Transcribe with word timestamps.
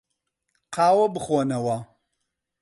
قاوە 0.75 1.05
بخۆنەوە. 1.15 1.77